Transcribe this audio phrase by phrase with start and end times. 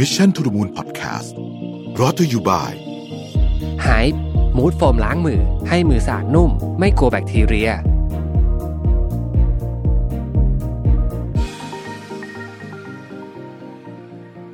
[0.00, 1.30] Mission to the Moon Podcast
[2.00, 2.74] รอ t ธออยู่บ่าย
[3.86, 4.06] หาย
[4.56, 7.70] มูดโฟมล้างมือ ให้มือสะอาดนุ่ม ไม่กลัวแบคทีเรีย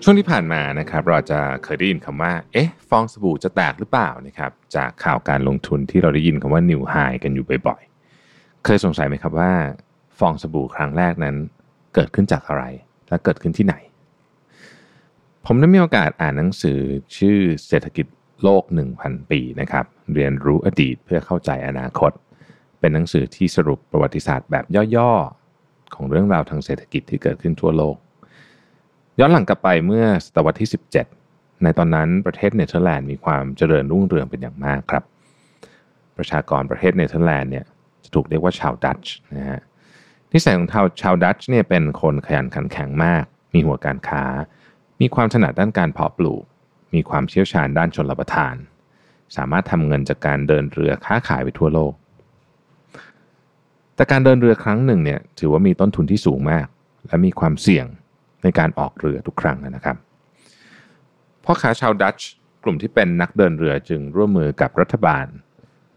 [0.02, 9.52] ช่วงที่ผ่านมานะครับเราจะเคยได้ยินคำว่า เอ๊ะ ฟองสบู่จะแตกหรือเปล่านะครับจากข่าวการลงทุนที่เราได้ยินคำว่า new high กันอยู่บ่อยๆ เคยสงสัยไหมครับว่า
[10.18, 11.36] ฟองสบู่ครั้งแรกนั้น
[11.95, 12.64] เกิดขึ้นจากอะไร
[13.09, 13.77] และเกิดขึ้นที่ไหน
[15.46, 16.78] ผมได้มีโอกาสอ่านหนังสือ
[17.16, 18.06] ชื่อเศรษฐกิจ
[18.42, 18.64] โลก
[18.96, 19.84] 1,000 ปีนะครับ
[20.15, 22.12] เรียนรู้อดีตเพื่อเข้าใจอนาคต
[22.80, 24.65] เป็นหนังสือที่สรุปประวัติศาสตร์แบบ
[24.96, 27.96] ย่อๆ ของเรื่องราวทางเศรษฐกิจที่เกิดขึ้นทั่วโลก
[29.18, 30.70] ย้อนหลังกลับไปเมื่อศตวรรษที่
[31.15, 35.04] 17 ในตอนนั้นประเทศเนเธอร์แลนด์มีความเจริญรุ่งเรืองเป็นอย่างมากครับ
[36.16, 37.65] ประชากรประเทศเนเธอร์แลนด์เนี่ย
[38.04, 39.60] จะถูกเรียกว่าชาวดัตช์นะฮะ
[40.32, 44.24] นิสัยของชาวชาวดัตช์เนี่ยเป็นคนขยันขันแข็งมาก มีหัวการค้า
[45.01, 46.42] มีความถนัดด้านการเพาะปลูก
[46.95, 48.54] มีความเชี่ยวชาญด้านชนรับประทาน
[49.37, 51.93] สามารถทำเงินจากการเดินเรือค้าขายไปทั่วโลก
[53.95, 56.66] แต่การเดินเรือครั้งหนึ่งเนี่ยถือว่ามีต้นทุนที่สูงมาก
[57.07, 57.87] และมีความเสี่ยง
[58.43, 59.96] ในการออกเรือทุกครั้งนะครับ
[61.45, 62.30] พ่อค้าชาวดัตช์
[62.65, 65.26] กลุ่มที่เป็นนักเดินเรือจึงร่วมมือกับรัฐบาล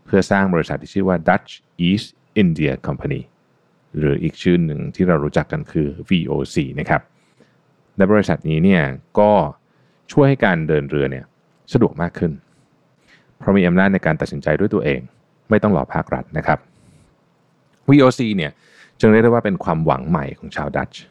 [0.05, 1.51] เพื่อสร้างบริษัทที่ชื่อว่า Dutch
[1.87, 2.07] East
[2.41, 3.21] India Company
[3.97, 7.01] หรืออีกชื่อหนึ่งที่เรารู้จักกันคือ VOC นะครับ
[7.97, 8.83] และบริษัทนี้เนี่ย
[9.19, 9.31] ก็
[10.11, 11.25] ช่วยให้การเดินเรือเนี่ย
[11.73, 12.31] สะดวกมากขึ้น
[13.37, 15.01] เพราะมีอำนาจในการตัดสินใจด้วยตัวเอง
[15.49, 16.59] ไม่ต้องรอภาครัฐนะครับ
[17.89, 18.51] VOC เนี่ย
[18.99, 21.01] จึงเรียกได้ว่าเป็นความหวังใหม่ของชาวดัตช์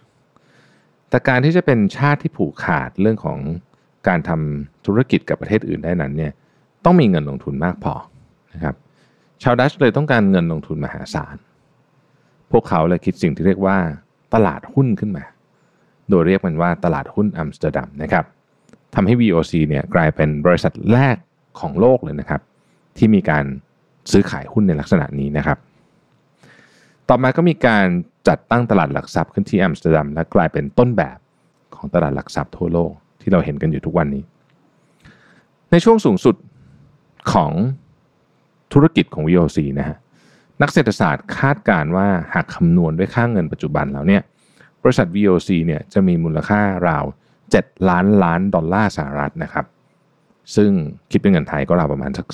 [1.08, 3.38] แต่การที่จะเป็นชาติที่ผูกขาดเรื่องของ
[4.08, 6.32] การทำธุรกิจกับประเทศอื่นได้นั้นเนี่ย
[6.84, 7.94] ต้องมีเงินลงทุนมากพอ
[8.54, 8.74] นะครับ
[9.42, 11.36] ชาวดัตช์เลยต้องการเงินลงทุนมหาศาล
[12.52, 13.76] พวกเขาเลยคิดสิ่งที่เรียกว่า
[14.34, 15.24] ตลาดหุ้นขึ้นมา
[16.10, 18.24] โดยเรียกมันว่าตลาดหุ้นอัมสเตอร์ดัมนะครับ
[18.94, 21.16] ทำให้ VOC เนี่ยกลายเป็นบริษัทแรก
[21.60, 22.40] ของโลกเลยนะครับ
[22.96, 23.44] ที่มีการ
[24.12, 25.58] ซื้อขายหุ้นในลักษณะนี้นะครับ
[27.08, 27.86] ต่อมาก็มีการ
[28.28, 31.18] จัดตั้งตลาดหลักทรัพย์ขึ้นที่อัมสเตอร์ดัมและกลายเป็นต้นแบบ
[31.74, 34.22] ของตลาดหลักทรัพย์ทั่วโลกที่เราเห็นกันอยู่ทุกวันนี้
[35.70, 36.36] ในช่วงสูงสุด
[37.32, 37.52] ของ
[38.72, 39.96] ธุรกิจของ VOC นะฮะ
[40.62, 44.22] นักเศรษฐศาสตร์คาดการว่าหากคำนวณด้วยค่าเงินปัจจุบันแล้วเนี่ย
[44.84, 47.04] บริษัท VOC เนี่ยจะมีมูลค่าราว
[47.46, 49.66] 7 ล้านล้านดอลลาร์สหรัฐนะครับ
[50.56, 50.70] ซึ่ง
[51.10, 52.26] คิดเป็นเงินไทยก็ราวประมาณสัก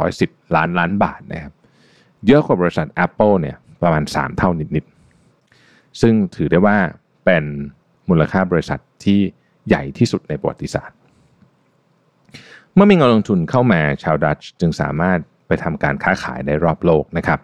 [0.00, 1.54] 210 ล้านล้านบาทนะครับ
[2.26, 6.76] เยอะกว่าบริษัท Apple เนี่ยประมาณ 3 เท่านิดๆ ซึ่งถือได้ว่า
[7.24, 7.44] เป็น
[8.08, 9.20] มูลค่าบริษัทที่
[9.68, 10.96] ใหญ่ที่สุดในประวัติศาสตร์
[12.74, 17.40] เมื่อมีเงินลงทุนเข้ามาชาวดัตช์จึงสามารถไปทำการค้าขายได้รอบโลกนะครับ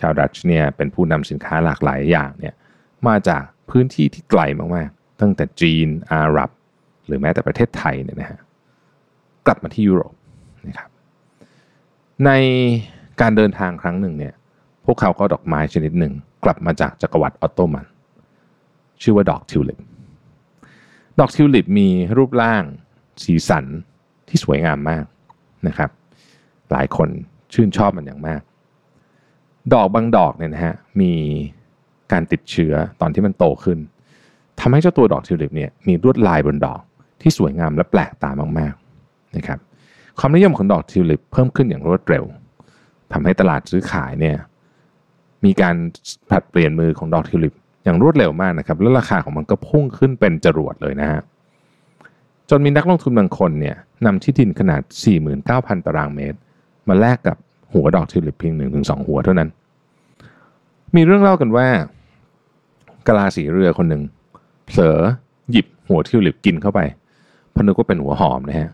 [0.00, 2.54] ชาวดัตช์เนี่ยเป็นผู้นำสินค้าหลากหลายอย่างเนี่ย
[3.08, 4.42] มาจากพื้นที่ที่ไกล
[4.76, 6.50] มากๆ ตั้งแต่จีนอาหรับ
[7.06, 8.40] หรือแม้แต่ประเทศไทยเนี่ยนะฮะ
[9.46, 10.14] กลับมาที่ยุโรป
[10.66, 10.90] นะครับ
[12.24, 12.30] ใน
[13.20, 14.34] การเดินทางครั้งหนึ่งเนี่ย
[14.84, 16.12] พวกเขาก็ดอกไม้ชนิดหนึ่ง
[16.44, 17.86] กลับมาจากจักรวรรดิออตโตมัน
[19.02, 19.78] ชื่อว่าดอกทิวลิป
[21.18, 22.64] ดอกทิวลิปมีรูปร่าง
[23.24, 23.64] สีสัน
[24.28, 25.04] ที่สวยงามมาก
[25.66, 25.90] นะครับ
[26.72, 27.08] หลายคน
[27.52, 28.40] ชื่นชอบมันอย่างมาก
[29.74, 31.12] ดอกบางดอกเนี่ยนะฮะมี
[32.12, 33.78] การติดเชื้อตอนที่มันโตขึ้น
[34.60, 36.82] ทำให้เจ้าตัวดอกทิวลิปเนี่ยมีลวดลายบนดอก
[37.20, 39.58] ที่สวยงามและแปลกตามากๆนะครับ
[40.18, 42.24] ความนิยมของดอกทิวลิปเพิ่มขึ้นอย่างรวดเร็ว
[43.12, 44.36] ทำให้ตลาดซื้อขายเนี่ย
[45.44, 45.74] มีการ
[46.28, 47.54] ผลัดเปลี่ยนมือของดอกทิวลิป
[47.84, 51.22] อย่างรวดเร็วมากนะครับแล้วราคาของมันก็พุ่งขึ้นเป็นจรวดเลยนะฮะ
[52.50, 54.82] จนมีนักลงทุนบางคนเนี่ยนำที่ดินขนาด
[55.34, 56.38] 49,000 ตารางเมตร
[56.88, 57.36] มาแลกกับ
[57.72, 59.48] หัวดอกทิวลิปเพียง1-2 หัวเท่านั้น
[60.96, 61.66] มีเรื่องเล่ากันว่า
[63.06, 64.02] กะลาสีเรือคนหนึ่ง
[64.66, 64.98] เผลอ
[65.50, 66.80] หยิบหัวทิวลิปกินเข้าไป
[67.54, 68.70] พนึกว่าเป็นหัวหอมนะฮะ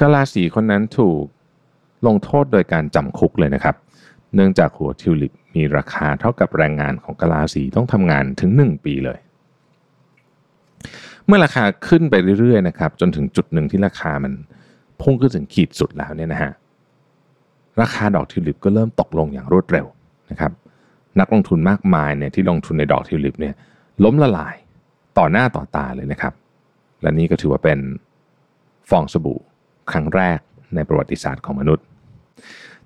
[0.00, 1.24] กะลาสีคนนั้นถูก
[2.06, 3.74] ลงโทษโดยการจำคุกเลยนะครับ
[4.34, 9.18] เนื่องจากหัวทิวลิปมีราคาเท่ากับแรงงานของกะลาสีต้องทำงานถึง 1 ปีเลย
[11.26, 14.32] เมื่อราคาขึ้นไปเรื่อยๆนะครับ จนถึงจุดหนึ่งที่ราคามัน
[15.00, 16.52] พุ่งขึ้นถึงขีดสุดแล้วเนี่ยนะฮะ
[17.80, 19.86] ราคาดอกทิวลิปก็เริ่มตกลงอย่างรวดเร็ว
[20.30, 20.52] นะครับ
[21.20, 23.54] นักลงทุนมากมายเนี่ยที่ลงทุนในดอกทิวลิปเนี่ย
[24.04, 24.56] ล้มละลาย
[25.18, 26.32] ต่อหน้าต่อตาเลยนะครับ
[27.02, 27.78] และนี่ก็ถือว่าเป็น
[28.90, 29.40] ฟองสบู่
[29.90, 30.38] ครั้งแรก
[30.74, 31.84] ในประวัติศาสตร์ของมนุษย์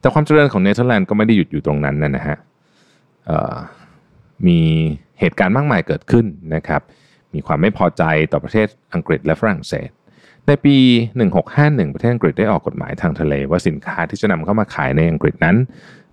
[0.00, 2.36] แต่ความเจริญของเนเธอร์แลนด์ก็ไม่ได้หยุดอยู่ตรงนั้นนะฮะ
[4.46, 4.60] มี
[5.20, 6.82] เหตุการณ์มากมายเกิดขึ้นนะครับ
[7.34, 9.90] มีความไม่พอใจต่อประเทศอังกฤษและฝรั่งเศส
[10.46, 10.76] ในปี
[11.36, 15.56] 1651 ประเทศอังกฤษได้ออกกฎหมายทางทะเล ว่าสินค้าที่จะนำเข้ามาขายในอังกฤษนั้น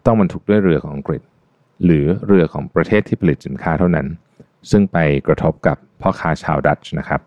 [0.06, 1.22] ต้องบรรทุกด้วยเรือของอังกฤษ
[1.86, 4.08] หรือเรือของประเทศที่ผลิตสินค้าเท่านั้น
[4.72, 4.98] ซึ่งไป
[5.28, 7.22] กระทบกับพ่อค้าชาวดัตช์นะครับ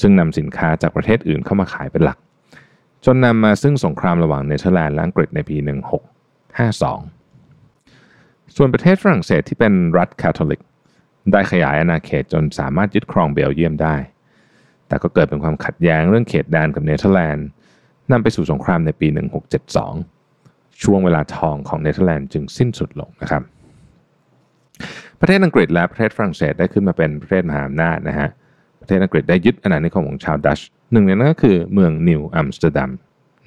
[0.00, 2.18] ซึ่งนำสินค้าจากประเทศอื่นเข้ามาขายเป็นหลัก
[3.04, 5.66] จนนำมาซึ่งสงครามระหว่างเนเธอร์แลนด์และอังกฤษในปี 1652
[8.56, 10.60] ส่วนประเทศฝรั่งเศสที่เป็นรัฐคาทอลิก
[11.32, 13.96] ได้ขยายอาณาเขตจนสามารถยึดครองเบลเยียมได้
[14.88, 17.46] แต่ก็เกิดเป็นความขัดแย้งเรื่องเขตแดนกับเนเธอร์แลนด์
[18.12, 19.08] นำไปสู่สงครามในปี
[19.94, 23.42] 1672 ช่วงเวลาทองของเนเธอร์แลนด์จึงสิ้นสุดลงนะครับ
[25.20, 28.28] ประเทศอังกฤษและประเทศฝรั่งเศสได้ขึ้นมาเป็นประเทศมหาอำนาจนะฮะ
[28.80, 30.60] ประเทศอังกฤษได้ยึดอาณานิคมของชาวดัตช์
[30.92, 32.90] หนึ่งในนั้นก็คือเมืองนิวอัมสเตอร์ดัม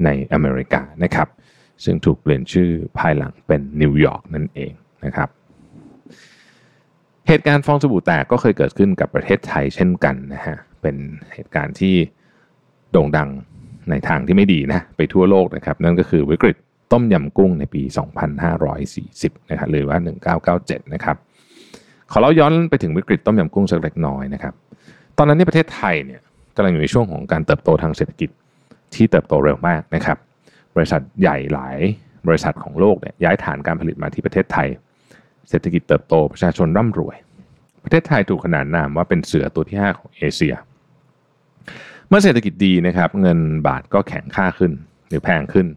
[0.06, 1.28] ในอเมริกานะครับ
[1.84, 4.72] ซึ่งถูกเปลี่ยนชื่อภายหลังเป็นนิวยอร์กนั่นเอง
[5.06, 5.30] นะครับ
[7.28, 10.96] เหตุการณ์ฟองสบู่แตกก็เคยเกิดขึ้นกับประเทศไทยเช่นกันนะฮะเป็น
[11.34, 11.96] เหตุการณ์ที่
[12.92, 13.30] โด่งดัง
[13.90, 16.56] ในทางที่ไม่ดีนะไปทั่วโลกนะครับ นั่นก็คือวิกฤต
[16.94, 17.82] ต้มยำกุ้งในปี
[18.66, 19.98] 2540นะครับหรือว่า
[20.46, 21.18] 1997 นะครับ
[22.12, 24.54] ขอเล่าย้อนไปถึงวิกฤตต้มยำกุ้งสักเล็กน้อยนะครับ
[25.18, 26.22] ตอนนั้นที่ประเทศไทยเนี่ย
[26.56, 28.30] กำลังอยู่ในช่วงของการเติบโตทางเศรษฐกิจ
[28.96, 30.18] ที่เติบโตเร็วมากนะครับ
[30.76, 31.78] บริษัทใหญ่หลาย
[32.28, 34.68] บริษัทของโลกเนี่ยย้ายฐานการผลิตมาที่ประเทศไทย
[35.50, 37.16] เศรษฐกิจเติบโตประชาชนร่ำรวย
[37.84, 40.56] ประเทศไทยถูกขนานนามว่าเป็นเสือตัวที่ 5 ของเอเชีย
[42.08, 44.72] เมื่อเศรษฐกิจดีนะครับ เงินบาทก็แข็งค่าขึ้น
[45.10, 45.68] หรือแพงขึ้น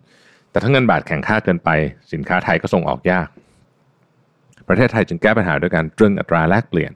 [0.56, 1.70] แต่ถ้าเงินบาทแข็งค่าเกินไป
[2.12, 3.28] สินค้าไทยก็ส่งออกยาก
[4.68, 6.92] ประเทศไทยจึงแก้ปัญหาด้วยการตรึงอัตราแลกเปลี่ยน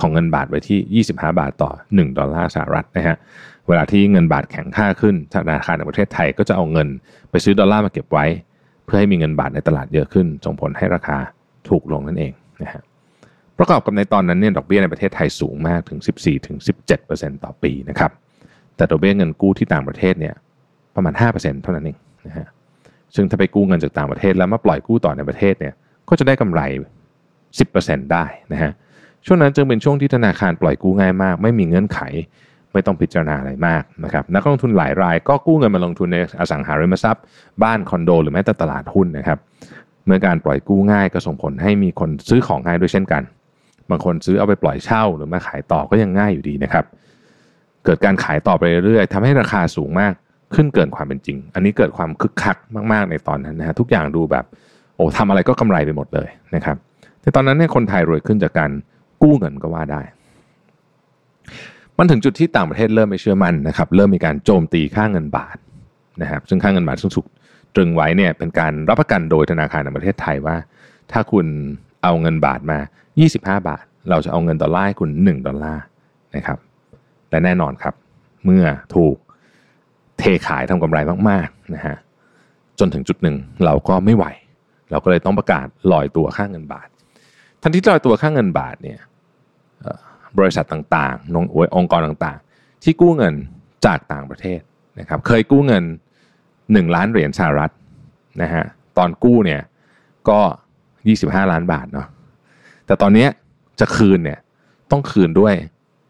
[0.00, 3.16] ของเงินบาทไว้ที่ 25 บาทต่อ 1 ดอลลาร์สหรัฐนะฮะ
[3.68, 6.88] เวลาที่เงินบาทแข็งค่าขึ้นธนาคารในประเทศไทยก็จะเอาเงิน
[7.30, 8.24] ไปซื้อดอลลาร์มาเก็บไว้
[8.84, 11.18] เพื่อให้มีเงินบาทในตลาดเยอะขึ้นส่งผลให้ราคา
[11.68, 12.32] ถูกลงนั่นเอง
[12.62, 12.82] นะฮะ
[13.58, 15.98] ประกอบกับในตอนนั้นเนี่ยดอกเบี้ยในประเทศไทยสูงมากถึง
[16.72, 18.10] 14-17%ต่อปีนะครับ
[18.76, 20.34] แต่ดอกเบี้ยเงินกู้ที่ต่างประเทศเนี่ย
[20.94, 22.46] ประมาณ 5%เท่านั้นเองนะฮะ
[23.16, 25.74] ซึ่งถ้าไปกู้เงินจากต่างประเทศแล้วมาปล่อยกู้ต่อในประเทศเนี่ย
[26.08, 26.60] ก็จะได้กำไร
[27.36, 28.72] 10%ได้นะฮะ
[29.26, 32.00] ช่วงนั้นจึงเป็นช่วงที่ธนาคารปล่อยกู้ง่ายมาก ไม่มีเงื่อนไข
[32.72, 37.24] ไม่ต้องพิจารณาอะไรมากนะครับนักลงทุนหลายรายก็กู้เงินมาลงทุนในอสังหาริมทรัพย์
[37.62, 39.38] บ้านคอนโด หรือแม้แต่ตลาดหุ้นนะครับ
[40.06, 43.22] เมื่อการปล่อยกู้ง่ายก็ส่งผลให้มีคนซื้อของง่ายด้วยเช่นกัน
[43.90, 46.84] บางคนซื้อเอาไปปล่อยเช่าหรือมาขายต่อก็ยังง่ายอยู่ดีนะครับ
[47.84, 50.12] เกิดการขายต่อไปเรื่อยๆทำให้ราคาสูงมาก
[50.56, 52.56] ขึ้นเกินความเป็นจริง อันนี้เกิดความคึกคัก
[52.92, 54.44] มาก ๆ ในตอนนั้นนะฮะทุกอย่างดูแบบ
[54.96, 56.76] โอ้ทำอะไรก็กำไรไปหมดเลยนะครับ
[57.22, 58.70] แต่ตอนนั้นเนี่ยคนไทยรวยขึ้นจากการ
[59.22, 60.02] กู้เงินก็ว่าได้
[61.98, 65.56] มันถึงจุดที่ต่างประเทศเริ่มไม่เชื่อมั่นนะครับเริ่มมีการโจมตีค่าเงินบาท
[66.22, 67.26] นะครับซึ่งค่าเงินบาทซึ่งถูก
[67.74, 70.56] ตรึงไว้เนี่ยเป็นการรับประกันโดยธนาคารในประเทศไทยว่า
[71.12, 71.46] ถ้าคุณ
[72.02, 72.78] เอาเงินบาทมา
[73.22, 75.82] 25 บาท เราจะเอาเงินดอลลาร์ให้คุณ 1 ดอลลาร์
[76.36, 76.58] นะครับ
[77.30, 77.94] และแน่นอนครับ
[78.44, 78.64] เมื่อ
[78.94, 79.16] ถูก
[80.18, 80.98] เทขายทำกำไร
[81.28, 81.96] มากๆนะฮะ
[82.78, 84.24] จนถึงจุดหนึ่งเราก็ไม่ไหว
[84.90, 86.88] เราก็เลยต้องประกาศลอยตัวค่าเงินบาท
[87.62, 89.00] ทันทีที่ลอยตัวค่าเงินบาทเนี่ย
[90.38, 93.34] บริษัทต่างๆองค์กรต่างๆ ที่กู้เงิน
[93.86, 94.60] จากต่างประเทศ
[95.00, 95.84] นะครับเคยกู้เงิน
[96.36, 97.72] 1 ล้านเหรียญสหรัฐ
[98.42, 98.64] นะฮะ
[98.98, 99.62] ตอนกู้เนี่ย
[100.28, 100.40] ก็
[100.96, 102.08] 25 ล้านบาทเนาะ
[102.86, 103.26] แต่ตอนนี้
[103.80, 104.38] จะคืนเนี่ย
[104.90, 105.54] ต้องคืนด้วย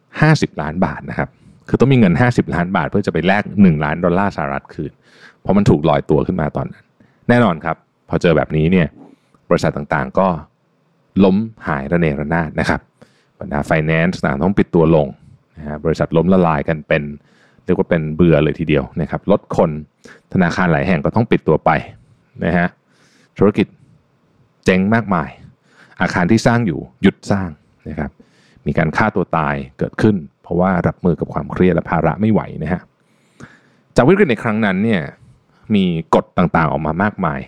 [0.03, 1.29] 50 ล้านบาทนะครับ
[1.69, 4.93] คือต้องมีเงิน 50 ล้านบาท เพื่อจะไปแลก1ล้านดอลลาร์สหรัฐคืน
[5.41, 6.85] เพราะมันถูกลอยตัวขึ้นมาตอนนั้น
[7.29, 7.77] แน่นอนครับ
[8.09, 8.89] พอเจอแบบนี้เนี่ย
[9.51, 10.29] บริษัทต่างๆก็
[11.25, 11.37] ล้ม
[11.69, 12.81] หายระเนระนาดนะครับ
[13.41, 15.07] บรรดาไฟแนนซ์ต่างต้องปิดตัวลง
[15.57, 17.03] นะฮะบริษัทล้มละลายกันเป็น
[17.65, 19.71] เรียกว่าเป็นเบื่อเลยทีเดียวนะครับลดคน
[20.33, 21.71] ธนาคารหลายแห่งก็ต้องปิดตัวไป
[22.45, 22.69] นะฮะ
[23.39, 23.67] ธุรกิจ
[24.65, 25.29] เจ๊งมากมาย
[26.01, 27.49] อาคารที่สร้างอยู่หยุดสร้าง
[27.89, 28.11] นะครับ
[28.67, 32.83] มีการฆ่าตัวตายเกิดขึ้น เพราะว่ารับมือกับความเครียดและภาระไม่ไหวนะฮะ
[33.97, 35.03] จากวิกฤตในครั้งนั้นเนี่ย
[35.75, 35.85] มี
[36.15, 37.41] กฎต่างๆออกมามากมาย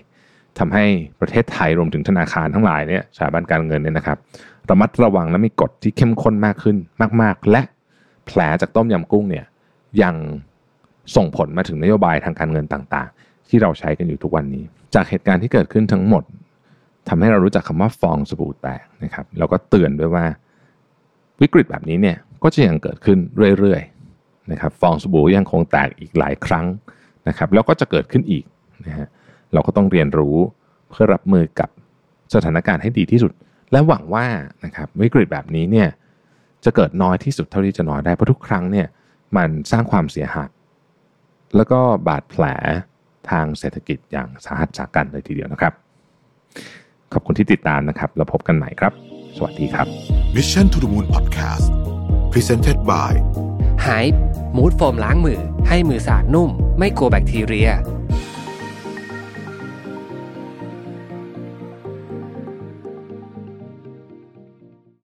[0.58, 0.84] ทำให้
[1.20, 4.18] ประเทศไทยรวมถึงธนาคารทั้งหลายเนี่ยสถาบันการเงินเนี่ยนะครับ
[4.70, 6.76] ระมัดระวังและมีกฎที่เข้มข้นมากขึ้น
[7.22, 7.62] มาก ๆ และ
[8.26, 9.44] แผลจากต้มยำกุ้งเนี่ย
[10.02, 10.14] ยัง
[11.16, 14.64] ส่งผลมาถึงนโยบายทางการเงินต่างๆ ที่เราใช้กันอยู่ทุกวันนี้
[14.94, 16.24] จากเหตุการณ์ที่เกิดขึ้นทั้งหมด
[17.08, 20.24] ทำให้เรารู้จักคำว่าฟองสบู่แตกนะครับแล้วก็เตือนด้วยว่า
[21.40, 23.18] วิกฤตแบบนี้เนี่ย ก็จะยังเกิดขึ้น
[23.58, 26.66] เรื่อยๆนะครับฟองสบู่ยังคงแตกอีกหลายครั้ง
[27.28, 28.44] นะครับแล้วก็จะเกิดขึ้นอีก
[28.86, 29.06] นะฮะ
[29.52, 30.36] เราก็ต้องเรียนรู้
[30.90, 31.68] เพื่อรับมือกับ
[32.34, 33.32] สถานการณ์ให้ดีที่สุด
[33.72, 34.26] และหวังว่า
[34.64, 35.88] นะครับวิกฤตแบบนี้เนี่ย
[36.64, 38.86] จะเกิดน้อยที่สุดเท่าที่จะน้อยได้เพราะทุกครั้งเนี่ย
[39.36, 40.50] มันสร้างความเสียหาย
[41.56, 42.44] แล้วก็บาดแผล
[43.30, 45.72] ทางเศรษฐกิจอย่างสาหัสสากันเลยทีเดียวนะครับ
[47.12, 48.92] ขอบคุณที่ติดตามนะครับ แล้วพบกันใหม่ครับ
[49.36, 49.86] สวัสดีครับ
[50.34, 51.77] Mission to the Moon Podcast
[52.40, 53.12] Presented by
[53.86, 54.06] หาย
[54.56, 57.70] มูดโฟมล้างมือ ให้มือสะอาดนุ่ม ไม่กลัวแบคทีเรีย